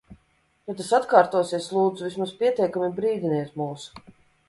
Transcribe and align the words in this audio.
Ja 0.71 0.75
tas 0.79 0.89
atkārtosies, 0.99 1.69
lūdzu, 1.75 2.09
vismaz 2.09 2.35
pietiekami 2.43 2.93
brīdiniet 3.01 3.57
mūs. 3.65 3.89